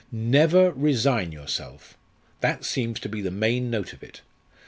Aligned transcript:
"Never 0.11 0.71
resign 0.71 1.31
yourself! 1.31 1.95
that 2.39 2.65
seems 2.65 2.99
to 3.01 3.07
be 3.07 3.21
the 3.21 3.29
main 3.29 3.69
note 3.69 3.93
of 3.93 4.01
it. 4.01 4.21